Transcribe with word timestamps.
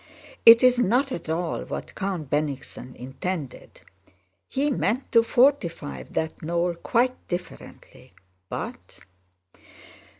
"It 0.47 0.63
is 0.63 0.79
not 0.79 1.11
at 1.11 1.29
all 1.29 1.61
what 1.63 1.93
Count 1.93 2.27
Bennigsen 2.31 2.95
intended. 2.95 3.81
He 4.49 4.71
meant 4.71 5.11
to 5.11 5.21
fortify 5.21 6.01
that 6.01 6.41
knoll 6.41 6.73
quite 6.73 7.27
differently, 7.27 8.13
but..." 8.49 9.01